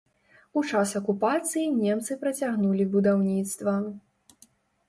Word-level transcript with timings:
У 0.59 0.61
час 0.69 0.93
акупацыі 0.99 1.67
немцы 1.83 2.17
працягнулі 2.23 2.89
будаўніцтва. 2.97 3.75